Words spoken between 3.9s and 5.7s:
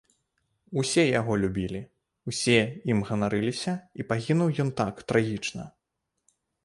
і пагінуў ён так трагічна.